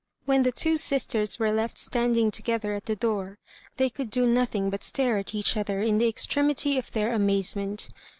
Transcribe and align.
When 0.25 0.41
the 0.41 0.51
two 0.51 0.77
sisters 0.77 1.37
were 1.37 1.51
left 1.51 1.77
standing 1.77 2.31
toge 2.31 2.59
ther 2.63 2.73
at 2.73 2.87
the 2.87 2.95
door, 2.95 3.37
they 3.77 3.87
could 3.87 4.09
do 4.09 4.25
nothing 4.25 4.71
but 4.71 4.81
staro 4.81 5.19
at 5.19 5.35
each 5.35 5.55
other 5.55 5.79
in 5.79 5.99
the 5.99 6.07
extremity 6.09 6.79
of 6.79 6.85
theur 6.89 7.13
amaze 7.13 7.55
ment. 7.55 7.87